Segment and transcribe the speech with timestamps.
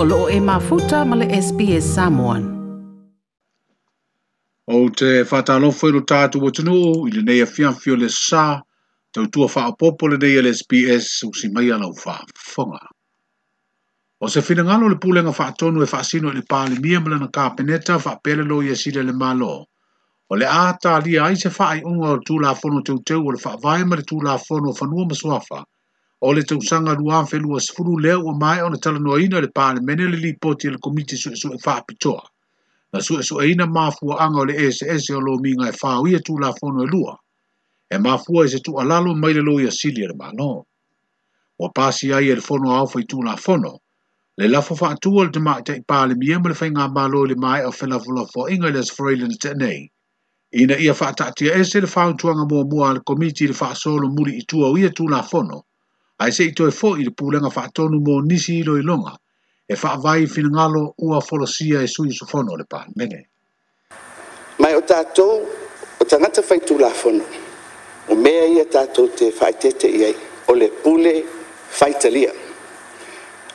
[0.00, 2.42] o loo e mafuta ma le SPS Samoan.
[4.68, 6.76] O te whatalofo i lo tātou o tunu
[7.08, 8.60] i le nei a fianfio le sā
[9.10, 12.78] tautua whaapopo le nei le SPS o si mai alau whaafonga.
[14.22, 17.98] O se finangalo le pūlenga whaatonu e whaasino i le pāle mia mala na kāpeneta
[17.98, 19.50] whaapele lo i asile le malo.
[20.30, 20.46] O le
[21.08, 25.08] lia ai se whaai unga o tūlāfono teuteu o le whaavae ma le o whanua
[25.10, 25.64] masuafa–
[26.26, 30.64] o le tausaga luafelua sefulu lea ua mae ona talanoaina le palemene le lipoti poti
[30.66, 35.66] e le komiti suʻesuʻe faapitoa e na suʻesuʻeina mafuaaga o le esese o lo miga
[35.70, 36.18] e fāuia
[36.60, 37.14] fono e lua
[37.90, 40.52] e mafua i se tuʻalalo mai le loia sili e le malō
[41.60, 43.72] ua pasi ai e le fonoao faitulafono
[44.38, 48.66] le lafo faatua le tamaʻitaʻi palemia ma le faigā mālo i le mae o felafolafoaʻiga
[48.68, 49.80] i le asfraliana teʻanei
[50.62, 54.66] ina ia faataʻatia ese le fautuaga muamua mua le komiti i le faasolo muli itua
[54.70, 55.62] o ia tulafono
[56.20, 59.12] ai se ito e fo i le pūlenga whaatonu mō nisi i loi longa,
[59.68, 63.18] e whaavai finangalo ua folosia e sui sufono le pā mene.
[64.58, 65.44] Mai o tātou,
[66.02, 67.22] o tangata whaitu la fono,
[68.08, 70.14] o mea ia tātou te whaitete iai,
[70.48, 71.12] o le pūle
[71.80, 72.32] whaitalia.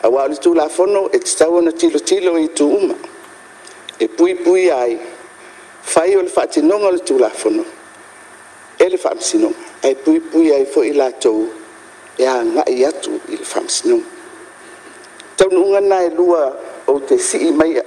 [0.03, 2.95] A wāle tū la fono, e te tau ana tilo tilo i tū uma,
[3.99, 4.95] e pui pui ai,
[5.95, 7.65] whai o le whaatinonga le tū la fono,
[8.79, 11.59] e le whaamsinonga, e pui pui ai fo i la tōu,
[12.19, 14.05] ia agaʻi atu i le faamasinoga
[15.37, 16.53] taunuuga na e lua
[16.87, 17.81] ou te sii maia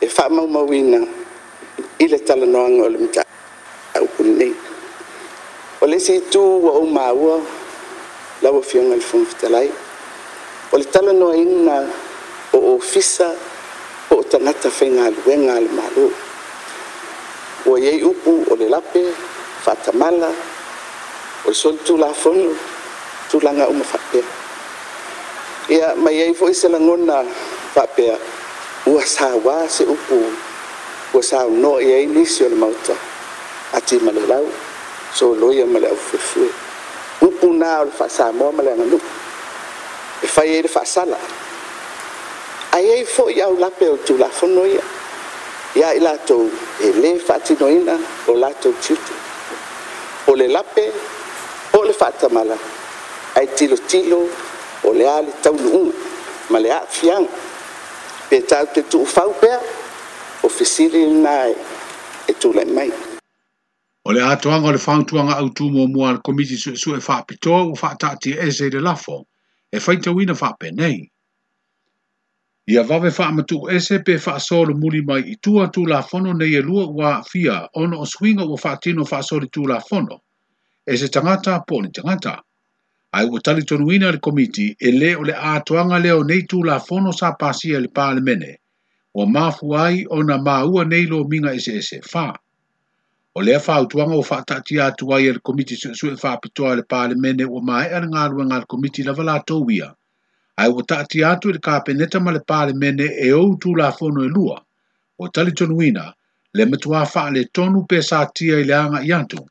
[0.00, 0.98] e faamaumauina
[2.02, 4.52] i le talanoaga o le mataupu lenei
[5.82, 7.36] o le isi itu ua ou maua
[8.42, 9.68] laua fioga i le famafitalai
[10.72, 11.76] o le talanoaina
[12.56, 13.36] o ofisa
[14.08, 16.06] po o tagata faigaluega a le malu
[17.68, 19.04] ua iai upu o le lape
[19.64, 20.32] faatamala
[21.44, 22.56] o le solitulafono
[23.30, 24.24] tulaga uma faapea
[25.76, 27.24] ia mai ai foʻi se lagona
[27.74, 28.16] faapea
[28.86, 30.16] ua sauā se upu
[31.14, 32.94] ua saunoʻi ai nisi o le mauta
[33.76, 34.46] ati ma le lau
[35.14, 36.48] soloia ma le ʻaufuefue
[37.22, 39.00] upu na o le faasamoa ma le aganuu
[40.22, 41.18] e fai ai le faasala
[42.72, 44.82] aiai foʻi au lape o tulafono ia
[45.74, 46.48] ia i latou
[46.80, 47.94] e lē faatinoina
[48.28, 49.14] o latou tiutu
[50.32, 50.92] o le lape
[51.76, 52.56] o le faatamala
[53.38, 54.20] ai tilo tilo
[54.82, 55.92] o le ale tau nuu
[56.50, 57.24] ma le afiang
[58.28, 59.52] pe tau te tu fau pe
[60.42, 61.50] o fisili nai
[62.28, 62.90] e tu le mai
[64.04, 66.90] o le atu anga le fau tuanga au tu mo mua le komiti su su
[66.98, 69.16] e fa pito o fa tati e se le lafo
[69.70, 70.98] e fai tau ina pe nei
[72.72, 75.80] ia vave fa amatu e se pe fa so le muli mai i tu atu
[75.92, 79.36] la fono nei e lua wa fia ono o swinga o fa tino fa so
[79.42, 80.16] le tu la fono
[80.84, 82.34] e se tangata po ni tangata
[83.18, 87.10] ai ua tali toruina le komiti e lē o le atoaga lea o nei tulafono
[87.20, 88.50] sa pasia i le palemene
[89.16, 92.26] ua mafu ai ona māua nei lo miga eseese fa
[93.34, 97.60] o lea fautuaga ua faataatia atu ai e le komiti suʻesuʻe faapitoa le palemene ua
[97.68, 99.88] maeʻa legaluega a le komiti lava latou ia
[100.62, 104.58] ae ua taatia atu i le kapeneta ma le palemene e ou tulafono e lua
[105.18, 106.04] o tali tonuina
[106.56, 109.42] le matuā faaletonu pe satia i le aga i atu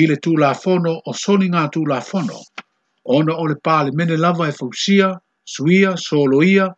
[0.00, 2.40] i le tulafono o soligā tulafono
[3.04, 5.12] ona o le pāle mene lava e fausia,
[5.44, 6.68] suia, soloia,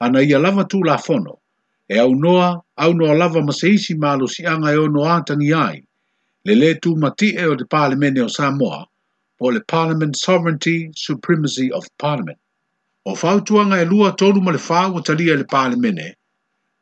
[0.00, 1.38] ana ia lava tū la fono,
[1.90, 5.82] e au noa, au noa lava masaisi malo si anga e ono ātangi ai,
[6.44, 8.86] le le tū mati e o le pāle mene o Samoa,
[9.40, 12.38] o le Parliament Sovereignty Supremacy of Parliament.
[13.04, 16.14] O fautuanga e lua tonu ma le fau o talia le pāle mene,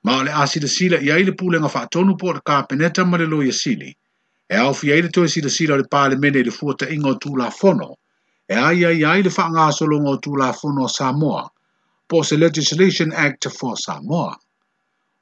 [0.05, 3.53] ma le asida sila i aile pūlenga wha tonu po le kāpeneta ma le loia
[3.53, 3.97] sili,
[4.51, 7.49] e au fi aile toi sila sila le pāle mene le fuata ingo tū la
[7.51, 7.95] fono,
[8.51, 11.45] e ai ai ai le whaanga solongo o tūla whono Samoa,
[12.09, 14.35] po se Legislation Act for Samoa.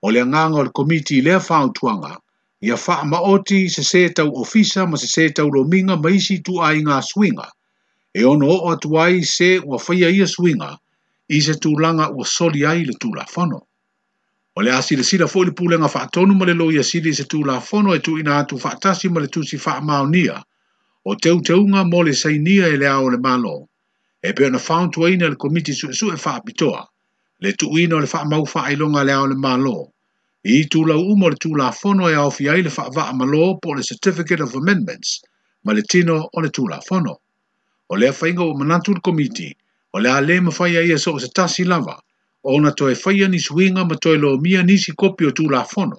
[0.03, 2.17] O lea nganga le komiti le whao tuanga,
[2.65, 7.03] ia wha maoti se setau ofisa ma se setau rominga ma isi tu ai ngā
[7.05, 7.51] swinga,
[8.17, 10.73] e ono o atu ai se o whaia ia swinga,
[11.29, 13.61] i se tūlanga o soli ai le tūla whono.
[14.57, 17.61] O le asile sila fo le pūlenga wha tonu ma le loia sili se tūla
[17.61, 20.41] whono e tu ina atu wha tasi ma le tūsi wha maonia,
[21.05, 23.57] o te teunga mole sainia e le ao le malo,
[24.27, 26.81] e pe ona whaantua ina le komiti su e su e whaapitoa,
[27.43, 29.77] le tu ina e le wha mau wha ilonga le ao le malo,
[30.45, 33.45] i tu lau umo le tu la fono e au fiai le wha vaa malo
[33.63, 35.11] po le Certificate of Amendments,
[35.65, 37.15] ma le tino o le tu la fono.
[37.91, 39.49] O le whainga o manatu le komiti,
[39.95, 41.97] o le ale ma whaia ia e so o se tasi lava,
[42.43, 45.99] o na toe whaia ni suinga ma toe lo mia nisi kopio tu la fono,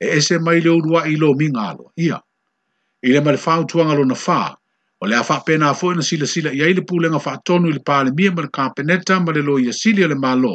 [0.00, 2.18] e ese mai le urua i lo minga alo, ia
[3.06, 4.38] i le male fau tuanga lona fa
[5.00, 8.10] o le afa pena fo na sila sila ia ile pulenga fa tonu le pale
[8.18, 10.54] mia mal kapeneta male lo ia silia le malo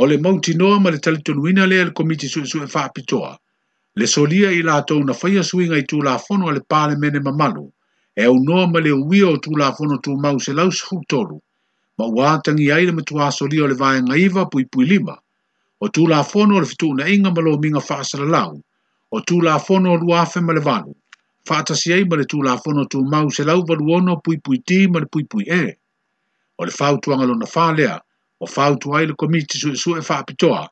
[0.00, 3.32] o le mounti noa male tali tonu ina le le komiti su su fa pitoa
[4.00, 7.20] le solia i la tou na faia suinga i tu la fono le pale mene
[7.26, 7.66] mamalu
[8.16, 11.36] e au noa male uia o tu la fono tu mau se laus hutolu
[12.00, 15.18] ma ua tangi ai le matua solia o le vae ngaiva pui pui lima
[15.80, 18.52] o tu la fono le fitu na inga malo minga fa asalalau
[19.12, 20.92] o tu la fono o luafe male vanu
[21.48, 22.38] faatasi ai ma le tu
[23.12, 25.76] mau se lau valuono puipui tī ma le pui e.
[26.58, 27.94] O le fautuanga lona whālea,
[28.42, 30.68] o fautua ai le komiti su e su e whaapitoa,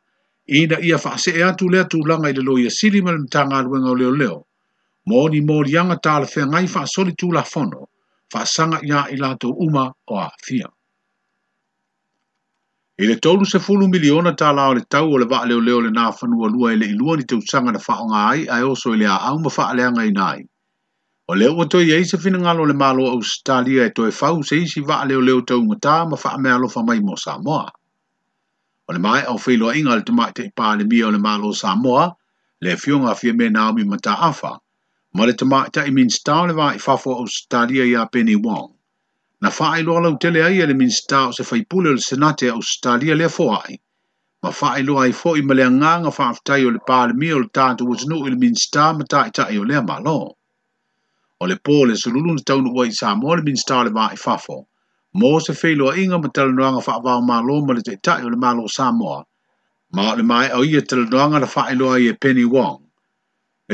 [0.46, 3.90] ina ia whaase e atu lea tūlanga i le loia sili ma le mtanga aluenga
[3.90, 4.38] o leo leo.
[5.10, 7.88] Mōni mōri anga tā le whea ngai whaasoli tūlafono,
[8.32, 10.68] whaasanga ia i lato uma o a thia.
[13.00, 15.80] I le tolu se fulu miliona tā lao le tau o le vaa leo leo
[15.80, 16.04] le nā
[16.52, 19.16] lua i le ilua ni tau sanga na whaonga ai, ai oso i le a
[19.32, 20.44] au ma whaa i nai.
[21.30, 24.54] O leo o toi eise fina ngalo le malo Australia stalia e toi fau se
[24.64, 27.66] isi vaa leo leo tau ngata ma faa mea faa mai mo Samoa.
[28.88, 29.38] O le mai au
[29.70, 30.02] a inga le
[30.34, 32.06] te ipa e le mia o le malo Samoa
[32.64, 34.52] le fionga fia me Naomi Mata Afa
[35.14, 35.34] ma le
[35.70, 38.70] te i minstau le vaa i fafo au stalia i a Penny Wong.
[39.42, 42.48] Na faa i loa lau tele aia e le minstau se faipule o le senate
[42.58, 43.74] Australia stalia le ai.
[44.42, 47.36] ma faa i loa i fo i nga anganga faa aftai o le le mia
[47.36, 49.20] o le tātu o tunu i le minstau ma ta
[49.54, 50.34] i o le malo
[51.44, 54.04] o le pō le sululu na taunu wai sa mo le minista o le vā
[54.24, 54.56] fafo.
[55.18, 58.68] Mō se wheilua inga ma talanoanga whaavao mālo ma le te tai o le mālo
[58.76, 59.24] Samoa.
[59.94, 62.80] Ma le mai au ia talanoanga na whaeloa i e Penny Wong.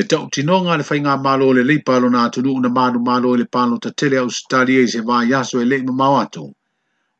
[0.01, 3.39] E tau tinonga le whainga mālo le leipa lo nā tunu na no mālo i
[3.43, 6.47] le pālo ta tele au stari e se vā yaso e le ma mawatu.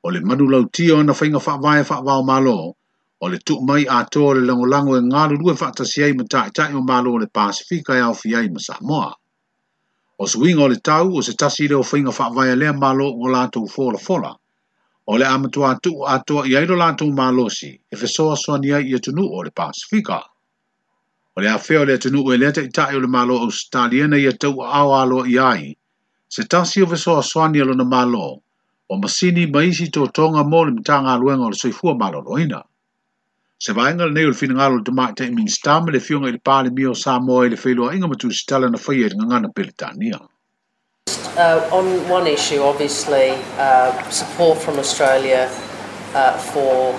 [0.07, 2.75] O le manu lau tio na whainga whaavae whaavao mālo.
[3.21, 5.59] O le tuk mai ato le lango e ngāru lue
[6.05, 9.11] ai ma tai tai o mālo le Pasifika e au fiai ma Samoa.
[10.19, 13.27] o winga o le tau o se tasi le o whainga whaavaya lea malo o
[13.35, 14.33] lātou fola fola.
[15.07, 19.43] O le amatua atu atua i aido lātou malosi e whesoa soania i atunu o
[19.45, 20.21] le Pasifika.
[21.37, 24.27] O le afeo le atunu o le leta tae o le malo o staliena i
[24.29, 25.77] atau au alo i ai.
[26.29, 28.41] Se tasi o whesoa soania lo na malo
[28.89, 32.47] o masini maisi tō tonga mō le mtanga luenga o le soifua malo loina.
[32.57, 32.63] ina.
[33.59, 34.81] Se nei le i le i
[38.55, 38.71] le
[39.33, 40.19] na i Peletania.
[41.39, 45.49] Uh, on one issue, obviously, uh, support from Australia
[46.15, 46.93] uh, for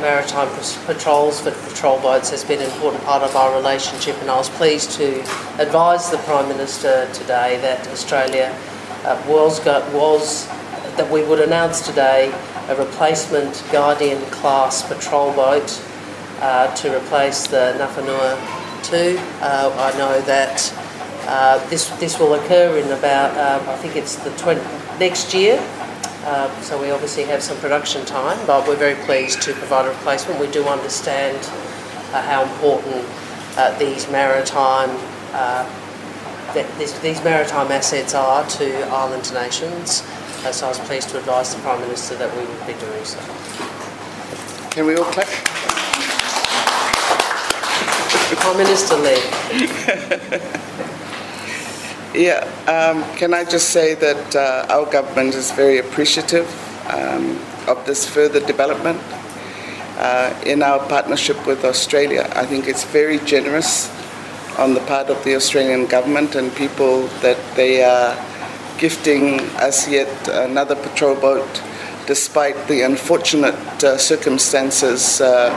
[0.00, 0.48] maritime
[0.86, 4.14] patrols, for patrol boats, has been an important part of our relationship.
[4.22, 5.18] And I was pleased to
[5.58, 8.56] advise the Prime Minister today that Australia
[9.04, 9.58] uh, was,
[9.92, 10.46] was
[10.96, 12.32] that we would announce today
[12.70, 15.82] a replacement Guardian class patrol boat
[16.40, 18.36] uh, to replace the Nafanua
[18.84, 19.18] 2.
[19.42, 20.72] Uh, I know that
[21.26, 24.60] uh, this this will occur in about um, I think it's the 20,
[25.00, 25.58] next year.
[26.26, 29.88] Um, so we obviously have some production time, but we're very pleased to provide a
[29.88, 30.38] replacement.
[30.38, 31.36] We do understand
[32.14, 33.04] uh, how important
[33.56, 34.90] uh, these maritime
[35.32, 35.64] uh,
[36.54, 40.04] th- these maritime assets are to island nations
[40.50, 43.18] so I was pleased to advise the Prime Minister that we would be doing so.
[44.70, 45.26] Can we all clap?
[48.42, 49.20] Prime Minister Lee.
[52.18, 56.48] yeah, um, can I just say that uh, our government is very appreciative
[56.88, 57.38] um,
[57.68, 58.98] of this further development
[59.98, 62.28] uh, in our partnership with Australia.
[62.34, 63.88] I think it's very generous
[64.58, 68.16] on the part of the Australian government and people that they are
[68.80, 71.62] gifting us yet another patrol boat
[72.06, 75.52] despite the unfortunate uh, circumstances uh,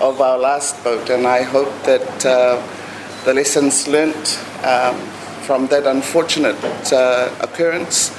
[0.00, 1.08] of our last boat.
[1.10, 2.56] And I hope that uh,
[3.26, 4.96] the lessons learnt um,
[5.46, 6.56] from that unfortunate
[6.92, 8.10] uh, occurrence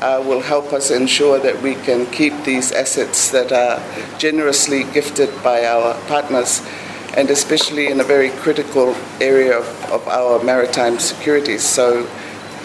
[0.00, 3.78] uh, will help us ensure that we can keep these assets that are
[4.18, 6.60] generously gifted by our partners.
[7.16, 11.58] And especially in a very critical area of, of our maritime security.
[11.58, 12.08] So,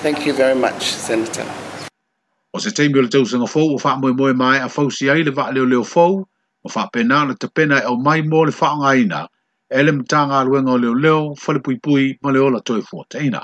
[0.08, 1.46] Thank you very much, Senator.
[2.54, 5.24] O se teimi o le tausa ngafou, o wha moe moe mai a fausi ai
[5.28, 6.14] le vaa leo leo fau,
[6.64, 9.20] o wha pena le tapena e o mai mō le wha ngaina,
[9.80, 13.42] e le mtanga aluenga o leo leo, whale pui pui, ma le ola toi fuataina.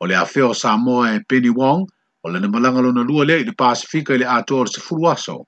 [0.00, 1.86] O le awheo Samoa e Penny Wong,
[2.24, 5.46] o le namalanga lona lua le i le Pasifika i le o le sefuru aso,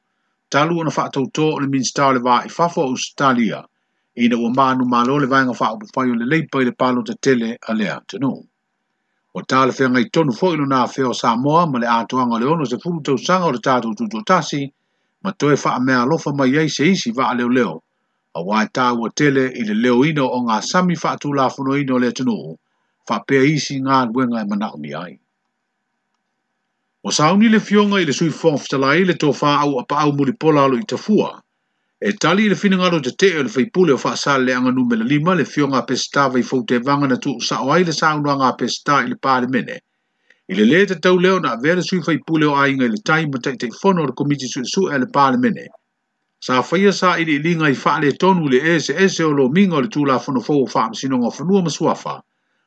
[0.48, 3.64] talu ona wha tautō o le minstau le vaa i fafo o Australia,
[4.14, 7.14] ina ua mānu mālo le vaenga wha upupai o le leipa i le palo te
[7.20, 8.30] tele a lea tenu.
[9.38, 12.38] o tala fe ngai tonu fo no na feo sa moa ma le atoa nga
[12.40, 14.62] le ono se furu tau sanga o le tato tuto tasi
[15.22, 17.74] ma toe faa mea lofa mai ei se isi va leo leo
[18.36, 21.32] a wai e tā ua tele i le leo ino o ngā sami faa tu
[21.34, 22.38] la funo ino le tunu
[23.08, 25.14] faa pea isi ngā nguenga e mana umi ai.
[27.06, 30.12] O sauni le fionga i le sui fong fitalai le tō faa au apa au
[30.18, 31.30] muli pola alo i tafua
[32.06, 35.04] e tali le finangalo te te e o le faipule o faa le anga numela
[35.12, 38.50] lima le fio ngā pesitawa i fote vanga na tuu sa oai le saunua ngā
[38.60, 39.78] pesita i le pāle mene.
[40.48, 43.24] I le leta tau leo na vera sui faipule o a inga i le tai
[43.24, 45.64] ma tei tei fono o le komiti sui su e le pāle mene.
[46.44, 49.48] Sa faia sa i li li i faa le tonu le ese ese o lo
[49.48, 52.18] minga o le tula fono fō o faa msino ngā fanua masuafa.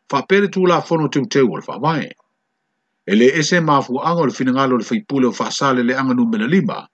[0.09, 2.09] Faa pere tūla fono teu teu o le faa vae.
[3.05, 6.13] E le ese mafu anga o le finangalo le faipule o faa sale le anga
[6.17, 6.73] numela lima.
[6.73, 6.87] lima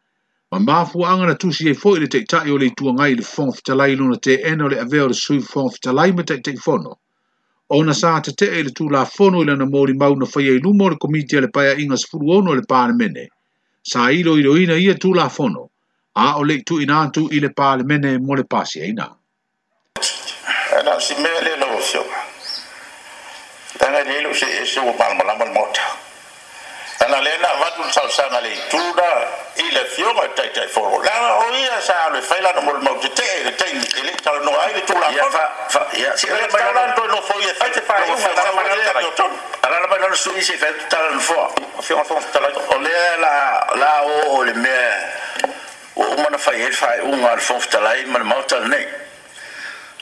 [0.54, 3.24] ma mafu anga na tusi e foi le tek tai o le tua ngai le
[3.26, 6.92] fonf talai luna te eno le aveo le sui fonf talai ma tek tek fono.
[7.74, 10.28] O na sa te te e le tu la fono ila na mori mau na
[10.52, 13.30] e lumo le komitia le paya inga sfuru ono le pāne mene.
[13.82, 15.72] Sa ilo ilo ina ia tu la fono.
[16.16, 19.10] A o le tu ina antu ile pāne mene mo le pasi eh, e ina.
[20.78, 22.04] Ana si mele lo sio.
[23.80, 26.03] Tanga ni ilo si e si malamal mota.
[27.00, 29.04] ana lena avatu tausanga le ituna
[29.58, 33.52] i le fioga taitaifolo laga o ia sa aloe fai lana mo le mautetee le
[33.58, 40.00] taimi e lē talanoa ai le tulakonatalanoto e lofo ia fai te faaiugaotonu alala mai
[40.00, 41.52] lana suʻi se fai talanofoa
[42.76, 43.94] o lea la la
[44.28, 45.04] o le mea
[45.96, 48.88] ua uma na fai e ai le faaiʻuga a le fogafatalai ma le mautalanei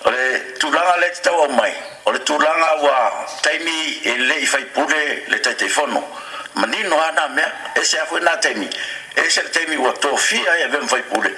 [0.06, 1.74] o le tulaga le te tauau mai
[2.06, 6.04] o le tulaga ua taimi e lē i faipule le taitaifono
[6.54, 8.68] manino ana mea e se afoi na taimi
[9.16, 11.32] e se taimi ua tofia e avea mafai pule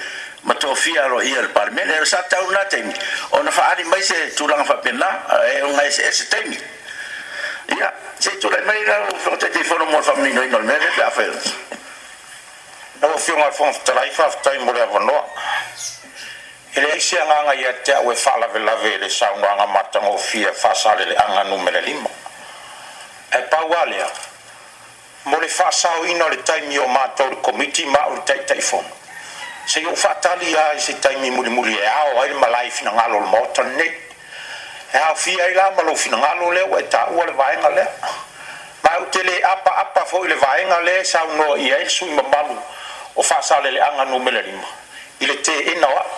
[0.44, 2.94] ma tofia alo ia le palemene e sa tau na taimi
[3.32, 6.58] ona faaali mai se tulaga faapena e eh, oga ese ese taimi
[7.78, 11.30] ia se tulai mai lau fegataifono mo le faamaninoina o le mea le feafai
[13.02, 15.28] ua fioga fogafatalai faafetai mo le avanoa
[16.74, 22.10] e leai se agaga ia te au e faalavelave le saunoaga matagofia faasaleleaga numele lima
[23.32, 24.10] e paua lea
[25.26, 28.90] mo le faasao ina o le taimi o matou le komiti ma o le taʻitaʻifono
[29.66, 33.20] sei ou faatali ia i se taimi mulimuli e ao ai le malai finagalo o
[33.22, 33.94] le maotaninei
[34.94, 37.88] e aofia ai la e ma lou finagalo lea ua e taʻua le vaega lea
[38.84, 41.90] ma e u te lē apaapa foʻi le vaega lea e saunoa i ai le
[41.90, 42.60] sui mamalu
[43.16, 44.68] o faasaoleleaga nume le lima
[45.20, 46.12] i le teena o aʻu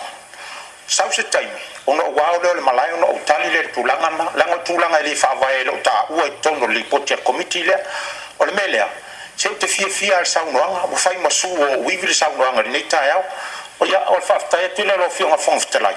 [0.86, 3.72] sau se taimi o noo uao lea o le malai o noou tali le le
[3.72, 7.16] tulaga na leagotulaga e lē faavae e loo taʻua i totonu o le lipoti a
[7.18, 7.80] komiti lea
[8.38, 8.88] o le mea lea
[9.36, 13.22] se te fiafia e saunoaga ua fai masu o uivi le saunoaga lenei taeao
[13.82, 15.96] o ia o le faafetai atu i le alofioga fagafetalai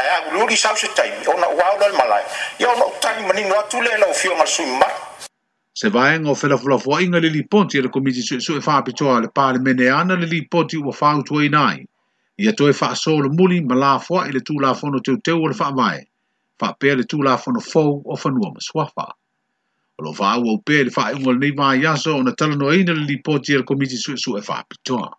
[0.00, 2.24] ae agululi sau se taimi ona ua o le malae
[2.60, 4.78] ia ona ou manino atu le laufioga le sui
[5.80, 10.26] se vaega o felafolafoaʻiga le lipoti e le komiti suʻesuʻe faapitoa le palemene ana le
[10.34, 11.80] lipoti ua faautuaina ai
[12.38, 16.00] ia toe faasolo muli ma lafoaʻi le tulafono teuteu o le faavae
[16.60, 19.06] faapea le tulafono fou o fanua masuafa
[19.98, 23.56] o lo faaua ou pea i le faaiʻuga lenei maiaso ona talanoaina le lipoti e
[23.58, 25.12] le komiti suʻesuʻe faapitoa e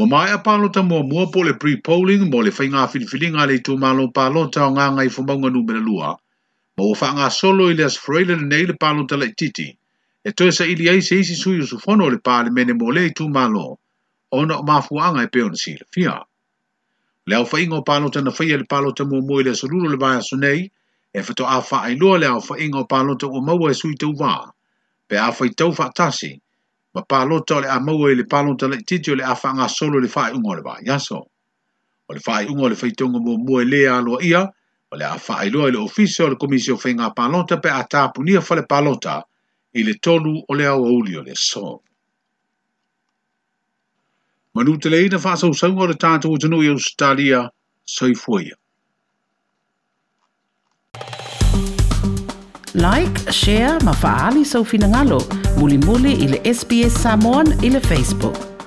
[0.00, 4.04] ua mae a palota muamua po le prepolling mo le faigā filifiliga a le itumālo
[4.18, 6.08] palota o gaga i fomauga numelalua
[6.76, 9.66] ma ua faagasolo i le asofaraila lenei le palota laʻitiiti
[10.28, 13.66] e toe saʻili ai se isi sui usufono o le palemene mo lea itumālo
[14.40, 16.14] ona o mafuaaga e pea ona silafia
[17.28, 20.62] le aofaʻiga o palota na faia le palota muamua i le asolulo le vaeaso nei
[21.10, 23.66] e fato a fa ai lo le o fa ingo pa lo to o mau
[23.68, 24.46] e sui tu va
[25.06, 26.38] pe a fa tau fa tasi
[26.92, 29.22] ma pa lo to le a mau e le pa lo to le titio le
[29.24, 31.18] a fa nga solo le fa i ungo le ba ya so
[32.06, 34.20] o le fa i ungo le fa i tonga mo mo e le a lo
[34.20, 34.42] ia
[34.92, 37.70] o le a fa ai lo le ofisio le komisio fa inga pa lo pe
[37.70, 39.16] a ta punia fa le pa lo ta
[39.72, 41.80] i le tolu o le a o uli o le so
[44.52, 47.46] Manu te leina fa sa usangwa le tātou o tanui Australia,
[47.84, 48.56] soifuia.
[52.78, 55.20] like, share, ma faali sa so ufinangalo,
[55.58, 58.57] muli muli ili SBS Samoan ili Facebook.